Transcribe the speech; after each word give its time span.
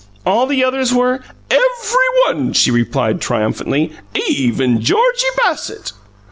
ALL 0.25 0.47
the 0.47 0.63
others 0.63 0.91
were" 0.91 1.19
"Every 1.51 2.07
one!" 2.25 2.53
she 2.53 2.71
returned 2.71 3.21
triumphantly. 3.21 3.91
"Even 4.29 4.81
Georgie 4.81 5.25
Bassett!" 5.37 5.91